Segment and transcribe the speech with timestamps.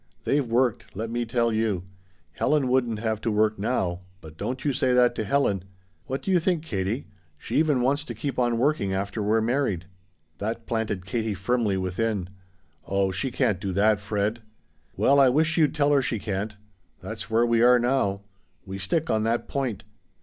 [0.23, 1.83] They've worked let me tell you.
[2.31, 5.63] Helen wouldn't have to work now but don't you say that to Helen!
[6.07, 7.05] What do you think, Katie?
[7.37, 9.85] She even wants to keep on working after we're married!"
[10.39, 12.29] That planted Katie firmly within.
[12.83, 14.39] "Oh, she can't do that, Fred."
[14.97, 16.57] "Well, I wish you'd tell her she can't.
[17.01, 18.23] That's where we are now.
[18.65, 19.83] We stick on that point.